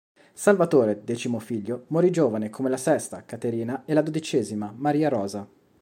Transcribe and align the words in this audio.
Salvatore, 0.33 1.03
decimo 1.03 1.37
figlio, 1.37 1.83
morì 1.89 2.09
giovane, 2.09 2.49
come 2.49 2.71
la 2.71 2.77
sesta, 2.77 3.23
Caterina 3.23 3.85
e 3.85 3.93
la 3.93 4.01
dodicesima, 4.01 4.73
Maria 4.75 5.09
Rosa. 5.09 5.47